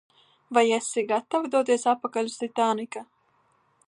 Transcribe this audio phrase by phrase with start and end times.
[0.57, 3.05] Vai esat gatava doties atpakaļ uz Titānika?